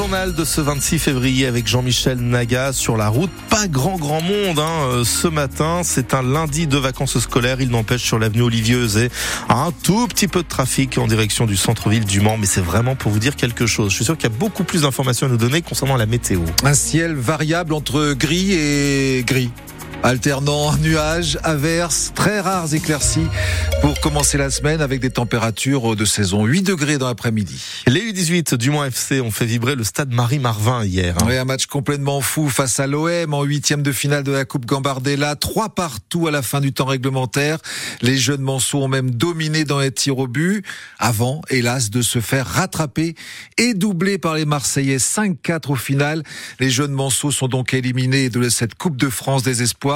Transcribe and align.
journal 0.00 0.34
de 0.34 0.46
ce 0.46 0.62
26 0.62 0.98
février 0.98 1.46
avec 1.46 1.66
Jean-Michel 1.66 2.16
Naga 2.16 2.72
sur 2.72 2.96
la 2.96 3.08
route. 3.08 3.30
Pas 3.50 3.68
grand 3.68 3.98
grand 3.98 4.22
monde 4.22 4.58
hein, 4.58 4.88
euh, 4.88 5.04
ce 5.04 5.28
matin. 5.28 5.82
C'est 5.84 6.14
un 6.14 6.22
lundi 6.22 6.66
de 6.66 6.78
vacances 6.78 7.18
scolaires. 7.18 7.60
Il 7.60 7.68
n'empêche 7.68 8.02
sur 8.02 8.18
l'avenue 8.18 8.40
Olivier 8.40 8.76
Eusé 8.76 9.10
un 9.50 9.72
tout 9.82 10.08
petit 10.08 10.26
peu 10.26 10.42
de 10.42 10.48
trafic 10.48 10.96
en 10.96 11.06
direction 11.06 11.44
du 11.44 11.54
centre-ville 11.54 12.06
du 12.06 12.22
Mans. 12.22 12.38
Mais 12.38 12.46
c'est 12.46 12.62
vraiment 12.62 12.96
pour 12.96 13.12
vous 13.12 13.18
dire 13.18 13.36
quelque 13.36 13.66
chose. 13.66 13.90
Je 13.90 13.96
suis 13.96 14.06
sûr 14.06 14.16
qu'il 14.16 14.30
y 14.30 14.32
a 14.32 14.38
beaucoup 14.38 14.64
plus 14.64 14.82
d'informations 14.82 15.26
à 15.26 15.28
nous 15.28 15.36
donner 15.36 15.60
concernant 15.60 15.98
la 15.98 16.06
météo. 16.06 16.40
Un 16.64 16.72
ciel 16.72 17.14
variable 17.14 17.74
entre 17.74 18.14
gris 18.14 18.52
et 18.52 19.22
gris 19.26 19.50
alternant 20.02 20.76
nuages, 20.78 21.38
averses, 21.42 22.12
très 22.14 22.40
rares 22.40 22.72
éclaircies 22.74 23.26
pour 23.82 24.00
commencer 24.00 24.38
la 24.38 24.50
semaine 24.50 24.80
avec 24.80 25.00
des 25.00 25.10
températures 25.10 25.94
de 25.94 26.04
saison 26.04 26.46
8 26.46 26.62
degrés 26.62 26.98
dans 26.98 27.06
l'après-midi. 27.06 27.82
Les 27.86 28.00
U18 28.12 28.56
du 28.56 28.70
Mans 28.70 28.84
FC 28.84 29.20
ont 29.20 29.30
fait 29.30 29.44
vibrer 29.44 29.74
le 29.74 29.84
stade 29.84 30.12
Marie-Marvin 30.12 30.84
hier. 30.84 31.16
Hein. 31.20 31.26
Oui, 31.26 31.36
un 31.36 31.44
match 31.44 31.66
complètement 31.66 32.20
fou 32.20 32.48
face 32.48 32.80
à 32.80 32.86
l'OM 32.86 33.34
en 33.34 33.42
huitième 33.42 33.82
de 33.82 33.92
finale 33.92 34.22
de 34.22 34.32
la 34.32 34.44
Coupe 34.44 34.64
Gambardella. 34.64 35.36
Trois 35.36 35.74
partout 35.74 36.28
à 36.28 36.30
la 36.30 36.42
fin 36.42 36.60
du 36.60 36.72
temps 36.72 36.86
réglementaire. 36.86 37.58
Les 38.00 38.16
jeunes 38.16 38.42
Manceaux 38.42 38.82
ont 38.82 38.88
même 38.88 39.10
dominé 39.10 39.64
dans 39.64 39.80
les 39.80 39.90
tirs 39.90 40.18
au 40.18 40.26
but 40.26 40.64
avant, 40.98 41.42
hélas, 41.50 41.90
de 41.90 42.02
se 42.02 42.20
faire 42.20 42.46
rattraper 42.46 43.14
et 43.58 43.74
doubler 43.74 44.18
par 44.18 44.34
les 44.34 44.46
Marseillais 44.46 44.98
5-4 44.98 45.72
au 45.72 45.76
final. 45.76 46.22
Les 46.58 46.70
jeunes 46.70 46.92
Manceaux 46.92 47.30
sont 47.30 47.48
donc 47.48 47.74
éliminés 47.74 48.30
de 48.30 48.48
cette 48.48 48.74
Coupe 48.74 48.96
de 48.96 49.10
France 49.10 49.42
des 49.42 49.62
Espoirs 49.62 49.89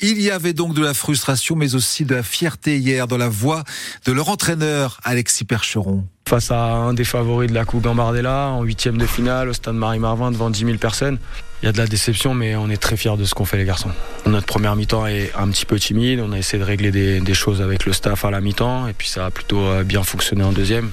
il 0.00 0.20
y 0.20 0.30
avait 0.30 0.52
donc 0.52 0.74
de 0.74 0.82
la 0.82 0.94
frustration, 0.94 1.56
mais 1.56 1.74
aussi 1.74 2.04
de 2.04 2.14
la 2.14 2.22
fierté 2.22 2.78
hier 2.78 3.06
dans 3.06 3.18
la 3.18 3.28
voix 3.28 3.64
de 4.06 4.12
leur 4.12 4.28
entraîneur, 4.28 5.00
Alexis 5.04 5.44
Percheron 5.44 6.04
face 6.28 6.50
à 6.50 6.72
un 6.72 6.94
des 6.94 7.04
favoris 7.04 7.50
de 7.50 7.54
la 7.54 7.64
Coupe 7.64 7.82
Gambardella 7.82 8.48
en 8.48 8.62
huitième 8.62 8.96
de 8.96 9.04
finale 9.04 9.50
au 9.50 9.52
stade 9.52 9.74
Marie-Marvin 9.74 10.30
devant 10.30 10.48
10 10.48 10.64
000 10.64 10.78
personnes. 10.78 11.18
Il 11.62 11.66
y 11.66 11.68
a 11.68 11.72
de 11.72 11.78
la 11.78 11.86
déception, 11.86 12.32
mais 12.32 12.56
on 12.56 12.70
est 12.70 12.76
très 12.76 12.96
fiers 12.96 13.16
de 13.16 13.24
ce 13.24 13.34
qu'ont 13.34 13.44
fait 13.44 13.56
les 13.58 13.64
garçons. 13.64 13.90
Notre 14.24 14.46
première 14.46 14.74
mi-temps 14.74 15.06
est 15.06 15.30
un 15.38 15.48
petit 15.48 15.66
peu 15.66 15.78
timide. 15.78 16.20
On 16.20 16.32
a 16.32 16.38
essayé 16.38 16.58
de 16.58 16.66
régler 16.66 16.90
des, 16.90 17.34
choses 17.34 17.60
avec 17.60 17.84
le 17.84 17.92
staff 17.92 18.24
à 18.24 18.30
la 18.30 18.40
mi-temps, 18.40 18.88
et 18.88 18.94
puis 18.94 19.08
ça 19.08 19.26
a 19.26 19.30
plutôt 19.30 19.60
euh, 19.60 19.84
bien 19.84 20.02
fonctionné 20.02 20.42
en 20.42 20.52
deuxième. 20.52 20.90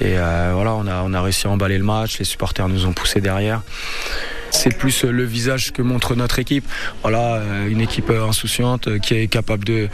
Et 0.00 0.18
euh, 0.18 0.52
voilà, 0.54 0.74
on 0.74 0.86
a, 0.86 1.02
on 1.02 1.14
a 1.14 1.22
réussi 1.22 1.46
à 1.46 1.50
emballer 1.50 1.78
le 1.78 1.84
match. 1.84 2.18
Les 2.18 2.24
supporters 2.24 2.68
nous 2.68 2.86
ont 2.86 2.92
poussés 2.92 3.20
derrière. 3.20 3.62
C'est 4.50 4.76
plus 4.76 5.04
le 5.04 5.24
visage 5.24 5.72
que 5.72 5.82
montre 5.82 6.14
notre 6.14 6.38
équipe. 6.38 6.64
Voilà, 7.02 7.36
euh, 7.36 7.68
une 7.68 7.80
équipe 7.80 8.10
insouciante 8.10 8.88
euh, 8.88 8.98
qui 8.98 9.14
est 9.14 9.28
capable 9.28 9.64
de 9.64 9.88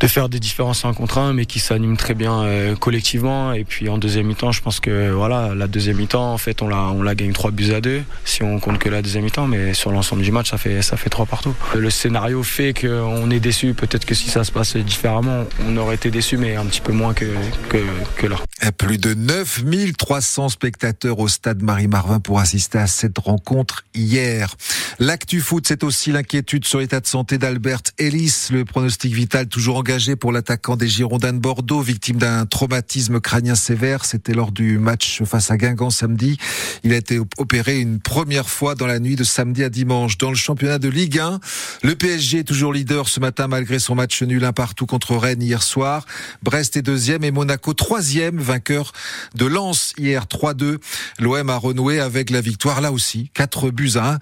de 0.00 0.06
faire 0.06 0.28
des 0.28 0.38
différences 0.38 0.84
un 0.84 0.94
contre 0.94 1.18
un, 1.18 1.32
mais 1.32 1.46
qui 1.46 1.58
s'anime 1.58 1.96
très 1.96 2.14
bien 2.14 2.42
euh, 2.42 2.76
collectivement. 2.76 3.52
Et 3.52 3.64
puis 3.64 3.88
en 3.88 3.98
deuxième 3.98 4.26
mi-temps, 4.26 4.52
je 4.52 4.62
pense 4.62 4.80
que 4.80 5.10
voilà, 5.10 5.54
la 5.54 5.66
deuxième 5.66 5.96
mi-temps, 5.96 6.32
en 6.32 6.38
fait, 6.38 6.62
on 6.62 6.68
la, 6.68 6.84
on 6.90 7.02
la 7.02 7.14
gagne 7.14 7.32
3 7.32 7.50
buts 7.50 7.72
à 7.72 7.80
2 7.80 8.02
si 8.24 8.42
on 8.42 8.60
compte 8.60 8.78
que 8.78 8.88
la 8.88 9.02
deuxième 9.02 9.24
mi-temps, 9.24 9.46
mais 9.46 9.74
sur 9.74 9.90
l'ensemble 9.90 10.22
du 10.22 10.32
match, 10.32 10.50
ça 10.50 10.58
fait, 10.58 10.82
ça 10.82 10.96
fait 10.96 11.10
3 11.10 11.26
partout. 11.26 11.54
Le 11.74 11.90
scénario 11.90 12.42
fait 12.42 12.74
qu'on 12.74 13.30
est 13.30 13.40
déçu. 13.40 13.74
Peut-être 13.74 14.04
que 14.04 14.14
si 14.14 14.28
ça 14.28 14.44
se 14.44 14.52
passe 14.52 14.76
différemment, 14.76 15.44
on 15.66 15.76
aurait 15.76 15.96
été 15.96 16.10
déçu, 16.10 16.36
mais 16.36 16.56
un 16.56 16.66
petit 16.66 16.80
peu 16.80 16.92
moins 16.92 17.14
que, 17.14 17.26
que, 17.68 17.78
que 18.16 18.26
là. 18.26 18.36
Plus 18.76 18.98
de 18.98 19.14
9300 19.14 20.50
spectateurs 20.50 21.18
au 21.18 21.28
stade 21.28 21.62
Marie-Marvin 21.62 22.20
pour 22.20 22.38
assister 22.40 22.78
à 22.78 22.86
cette 22.86 23.18
rencontre 23.18 23.84
hier. 23.94 24.54
L'actu 24.98 25.40
foot, 25.40 25.64
c'est 25.66 25.82
aussi 25.82 26.12
l'inquiétude 26.12 26.64
sur 26.64 26.78
l'état 26.78 27.00
de 27.00 27.06
santé 27.06 27.38
d'Albert 27.38 27.82
Ellis, 27.98 28.48
le 28.50 28.64
pronostic 28.64 29.12
vital 29.12 29.48
toujours 29.48 29.76
en 29.76 29.84
engagé 29.88 30.16
pour 30.16 30.32
l'attaquant 30.32 30.76
des 30.76 30.86
Girondins 30.86 31.32
de 31.32 31.38
Bordeaux, 31.38 31.80
victime 31.80 32.18
d'un 32.18 32.44
traumatisme 32.44 33.20
crânien 33.20 33.54
sévère. 33.54 34.04
C'était 34.04 34.34
lors 34.34 34.52
du 34.52 34.78
match 34.78 35.22
face 35.24 35.50
à 35.50 35.56
Guingamp 35.56 35.88
samedi. 35.88 36.36
Il 36.84 36.92
a 36.92 36.96
été 36.96 37.18
opéré 37.38 37.80
une 37.80 37.98
première 37.98 38.50
fois 38.50 38.74
dans 38.74 38.86
la 38.86 38.98
nuit 38.98 39.16
de 39.16 39.24
samedi 39.24 39.64
à 39.64 39.70
dimanche. 39.70 40.18
Dans 40.18 40.28
le 40.28 40.36
championnat 40.36 40.78
de 40.78 40.90
Ligue 40.90 41.20
1, 41.20 41.40
le 41.84 41.94
PSG 41.94 42.40
est 42.40 42.44
toujours 42.44 42.74
leader 42.74 43.08
ce 43.08 43.18
matin 43.18 43.48
malgré 43.48 43.78
son 43.78 43.94
match 43.94 44.22
nul 44.22 44.44
un 44.44 44.52
partout 44.52 44.84
contre 44.84 45.16
Rennes 45.16 45.40
hier 45.40 45.62
soir. 45.62 46.04
Brest 46.42 46.76
est 46.76 46.82
deuxième 46.82 47.24
et 47.24 47.30
Monaco 47.30 47.72
troisième, 47.72 48.38
vainqueur 48.38 48.92
de 49.36 49.46
Lens 49.46 49.94
hier 49.96 50.26
3-2. 50.26 50.76
L'OM 51.18 51.48
a 51.48 51.56
renoué 51.56 51.98
avec 51.98 52.28
la 52.28 52.42
victoire 52.42 52.82
là 52.82 52.92
aussi, 52.92 53.30
4 53.32 53.70
buts 53.70 53.92
à 53.94 54.14
1 54.14 54.18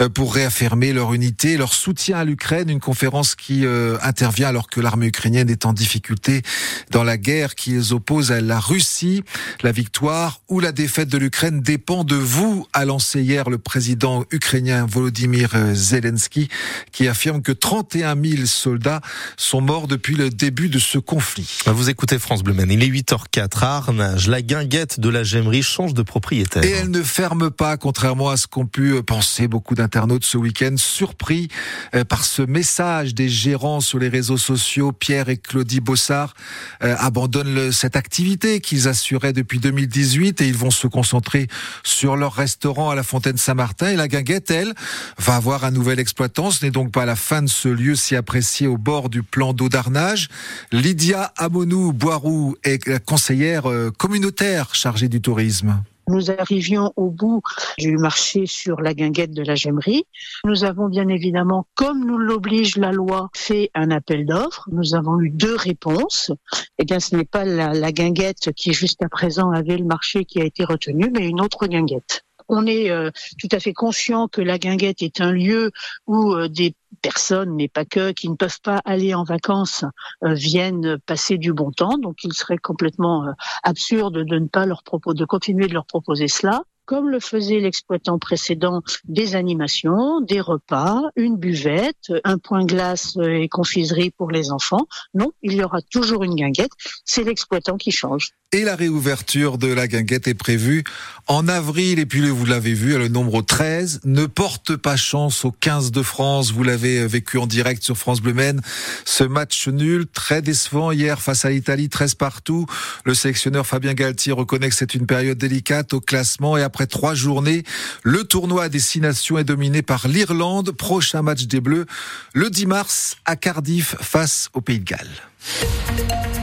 euh, 0.00 0.08
pour 0.08 0.34
réaffirmer 0.34 0.92
leur 0.92 1.14
unité, 1.14 1.56
leur 1.56 1.72
soutien 1.72 2.18
à 2.18 2.24
l'Ukraine. 2.24 2.68
Une 2.70 2.80
conférence 2.80 3.34
qui 3.34 3.64
euh, 3.64 3.96
intervient 4.02 4.48
alors 4.48 4.68
que 4.68 4.80
l'armée 4.80 5.06
ukrainienne 5.06 5.50
est 5.50 5.66
en 5.66 5.72
difficulté 5.72 6.42
dans 6.90 7.04
la 7.04 7.16
guerre 7.16 7.54
qui 7.54 7.70
les 7.70 7.92
oppose 7.92 8.32
à 8.32 8.40
la 8.40 8.60
Russie. 8.60 9.22
La 9.62 9.72
victoire 9.72 10.40
ou 10.48 10.60
la 10.60 10.72
défaite 10.72 11.08
de 11.08 11.18
l'Ukraine 11.18 11.60
dépend 11.60 12.04
de 12.04 12.16
vous, 12.16 12.66
a 12.72 12.84
lancé 12.84 13.22
hier 13.22 13.48
le 13.50 13.58
président 13.58 14.24
ukrainien 14.34 14.86
Volodymyr 14.86 15.50
Zelensky, 15.74 16.48
qui 16.92 17.08
affirme 17.08 17.42
que 17.42 17.52
31 17.52 18.16
000 18.20 18.46
soldats 18.46 19.00
sont 19.36 19.60
morts 19.60 19.88
depuis 19.88 20.14
le 20.14 20.30
début 20.30 20.68
de 20.68 20.78
ce 20.78 20.98
conflit. 20.98 21.60
Vous 21.66 21.90
écoutez 21.90 22.18
France 22.18 22.42
Bleu. 22.42 22.54
Il 22.68 22.82
est 22.82 22.88
8h04 22.88 23.64
à 23.64 23.76
Arnage. 23.76 24.28
La 24.28 24.42
guinguette 24.42 25.00
de 25.00 25.08
la 25.08 25.22
Gemmerie 25.22 25.62
change 25.62 25.94
de 25.94 26.02
propriétaire. 26.02 26.64
Et 26.64 26.70
elle 26.70 26.90
ne 26.90 27.02
ferme 27.02 27.50
pas, 27.50 27.76
contrairement 27.76 28.30
à 28.30 28.36
ce 28.36 28.46
qu'ont 28.46 28.66
pu 28.66 29.02
penser 29.02 29.48
beaucoup 29.48 29.74
d'internautes 29.74 30.24
ce 30.24 30.38
week-end, 30.38 30.74
surpris 30.76 31.48
euh, 31.94 32.04
par 32.04 32.24
ce 32.24 32.42
message 32.42 33.14
des 33.14 33.28
gérants 33.28 33.80
sur 33.80 33.98
les 33.98 34.08
réseaux 34.08 34.38
sociaux. 34.38 34.92
Pierre 34.92 35.28
et 35.28 35.36
Claudie 35.36 35.80
Bossard 35.80 36.34
euh, 36.82 36.94
abandonnent 36.98 37.72
cette 37.72 37.96
activité 37.96 38.60
qu'ils 38.60 38.88
assuraient 38.88 39.32
depuis 39.32 39.58
2018 39.58 40.40
et 40.40 40.48
ils 40.48 40.56
vont 40.56 40.70
se 40.70 40.86
concentrer 40.86 41.48
sur 41.82 42.16
leur 42.16 42.34
restaurant 42.34 42.90
à 42.90 42.94
la 42.94 43.02
Fontaine 43.02 43.36
Saint-Martin. 43.36 43.90
Et 43.90 43.96
la 43.96 44.08
guinguette, 44.08 44.23
elle, 44.30 44.74
va 45.18 45.36
avoir 45.36 45.64
un 45.64 45.70
nouvel 45.70 46.00
exploitant. 46.00 46.50
Ce 46.50 46.64
n'est 46.64 46.70
donc 46.70 46.92
pas 46.92 47.04
la 47.04 47.16
fin 47.16 47.42
de 47.42 47.48
ce 47.48 47.68
lieu 47.68 47.94
si 47.94 48.16
apprécié 48.16 48.66
au 48.66 48.76
bord 48.76 49.08
du 49.08 49.22
plan 49.22 49.52
d'eau 49.52 49.68
d'Arnage. 49.68 50.28
Lydia 50.72 51.32
Amonou 51.36 51.92
Boirou 51.92 52.56
est 52.64 52.86
la 52.86 52.98
conseillère 52.98 53.70
euh, 53.70 53.90
communautaire 53.96 54.74
chargée 54.74 55.08
du 55.08 55.20
tourisme. 55.20 55.82
Nous 56.08 56.30
arrivions 56.30 56.92
au 56.96 57.08
bout 57.08 57.40
du 57.78 57.96
marché 57.96 58.44
sur 58.46 58.80
la 58.82 58.92
guinguette 58.92 59.32
de 59.32 59.42
la 59.42 59.54
Gemmerie. 59.54 60.04
Nous 60.44 60.64
avons 60.64 60.88
bien 60.88 61.08
évidemment, 61.08 61.66
comme 61.74 62.04
nous 62.04 62.18
l'oblige 62.18 62.76
la 62.76 62.92
loi, 62.92 63.30
fait 63.34 63.70
un 63.74 63.90
appel 63.90 64.26
d'offres. 64.26 64.68
Nous 64.70 64.94
avons 64.94 65.18
eu 65.20 65.30
deux 65.30 65.56
réponses. 65.56 66.30
Eh 66.78 66.84
bien, 66.84 67.00
ce 67.00 67.16
n'est 67.16 67.24
pas 67.24 67.44
la, 67.44 67.72
la 67.72 67.92
guinguette 67.92 68.52
qui 68.54 68.74
jusqu'à 68.74 69.08
présent 69.08 69.50
avait 69.50 69.78
le 69.78 69.84
marché 69.84 70.24
qui 70.24 70.40
a 70.40 70.44
été 70.44 70.64
retenu, 70.64 71.10
mais 71.10 71.26
une 71.26 71.40
autre 71.40 71.66
guinguette. 71.66 72.24
On 72.48 72.66
est 72.66 72.90
euh, 72.90 73.10
tout 73.38 73.48
à 73.52 73.60
fait 73.60 73.72
conscient 73.72 74.28
que 74.28 74.40
la 74.40 74.58
guinguette 74.58 75.02
est 75.02 75.20
un 75.20 75.32
lieu 75.32 75.70
où 76.06 76.32
euh, 76.34 76.48
des 76.48 76.74
personnes, 77.02 77.54
mais 77.54 77.68
pas 77.68 77.84
que, 77.84 78.12
qui 78.12 78.28
ne 78.28 78.36
peuvent 78.36 78.60
pas 78.60 78.80
aller 78.84 79.14
en 79.14 79.24
vacances, 79.24 79.84
euh, 80.24 80.34
viennent 80.34 80.98
passer 81.06 81.38
du 81.38 81.52
bon 81.52 81.70
temps. 81.70 81.98
Donc, 81.98 82.24
il 82.24 82.32
serait 82.32 82.58
complètement 82.58 83.26
absurde 83.62 84.24
de 84.24 84.38
ne 84.38 84.46
pas 84.46 84.66
leur 84.66 84.82
proposer, 84.82 85.18
de 85.18 85.24
continuer 85.24 85.66
de 85.66 85.74
leur 85.74 85.86
proposer 85.86 86.28
cela 86.28 86.62
comme 86.86 87.08
le 87.08 87.20
faisait 87.20 87.60
l'exploitant 87.60 88.18
précédent, 88.18 88.82
des 89.04 89.36
animations, 89.36 90.20
des 90.20 90.40
repas, 90.40 91.02
une 91.16 91.36
buvette, 91.36 92.12
un 92.24 92.38
point 92.38 92.64
glace 92.64 93.16
et 93.22 93.48
confiserie 93.48 94.10
pour 94.10 94.30
les 94.30 94.50
enfants. 94.50 94.86
Non, 95.14 95.32
il 95.42 95.54
y 95.54 95.64
aura 95.64 95.80
toujours 95.82 96.24
une 96.24 96.34
guinguette. 96.34 96.72
C'est 97.04 97.24
l'exploitant 97.24 97.76
qui 97.76 97.90
change. 97.90 98.30
Et 98.54 98.62
la 98.62 98.76
réouverture 98.76 99.58
de 99.58 99.66
la 99.66 99.88
guinguette 99.88 100.28
est 100.28 100.34
prévue 100.34 100.84
en 101.26 101.48
avril. 101.48 101.98
Et 101.98 102.06
puis, 102.06 102.20
vous 102.30 102.46
l'avez 102.46 102.72
vu, 102.72 102.96
le 102.96 103.08
nombre 103.08 103.42
13 103.42 104.02
ne 104.04 104.26
porte 104.26 104.76
pas 104.76 104.94
chance 104.94 105.44
aux 105.44 105.50
15 105.50 105.90
de 105.90 106.02
France. 106.02 106.52
Vous 106.52 106.62
l'avez 106.62 107.04
vécu 107.08 107.38
en 107.38 107.48
direct 107.48 107.82
sur 107.82 107.98
France 107.98 108.20
Bleu 108.20 108.32
Maine. 108.32 108.62
Ce 109.04 109.24
match 109.24 109.66
nul, 109.66 110.06
très 110.06 110.40
décevant 110.40 110.92
hier 110.92 111.20
face 111.20 111.44
à 111.44 111.50
l'Italie, 111.50 111.88
13 111.88 112.14
partout. 112.14 112.64
Le 113.04 113.12
sélectionneur 113.12 113.66
Fabien 113.66 113.92
Galtier 113.92 114.30
reconnaît 114.30 114.68
que 114.68 114.76
c'est 114.76 114.94
une 114.94 115.06
période 115.06 115.36
délicate 115.36 115.92
au 115.92 116.00
classement. 116.00 116.56
Et 116.56 116.62
après 116.62 116.86
trois 116.86 117.16
journées, 117.16 117.64
le 118.04 118.22
tournoi 118.22 118.62
à 118.62 118.68
destination 118.68 119.36
est 119.36 119.42
dominé 119.42 119.82
par 119.82 120.06
l'Irlande. 120.06 120.70
Prochain 120.70 121.22
match 121.22 121.48
des 121.48 121.60
Bleus, 121.60 121.86
le 122.34 122.50
10 122.50 122.66
mars 122.66 123.16
à 123.24 123.34
Cardiff 123.34 123.96
face 124.00 124.48
au 124.52 124.60
Pays 124.60 124.78
de 124.78 124.84
Galles. 124.84 126.33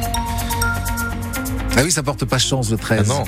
Ah 1.78 1.82
oui, 1.84 1.92
ça 1.92 2.04
porte 2.04 2.26
pas 2.26 2.38
chance 2.38 2.70
le 2.70 2.78
13. 2.78 3.06
Ah 3.06 3.14
non. 3.14 3.24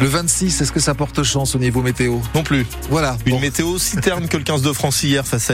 Le 0.00 0.06
26, 0.06 0.60
est-ce 0.60 0.72
que 0.72 0.80
ça 0.80 0.94
porte 0.94 1.22
chance 1.22 1.54
au 1.54 1.58
niveau 1.58 1.80
météo? 1.80 2.16
Non 2.34 2.42
plus. 2.42 2.66
Voilà. 2.90 3.16
Une 3.26 3.38
météo 3.40 3.78
si 3.78 3.96
terne 3.96 4.26
que 4.26 4.36
le 4.36 4.42
15 4.42 4.62
de 4.62 4.72
France 4.72 5.02
hier 5.04 5.24
face 5.24 5.50
à 5.50 5.52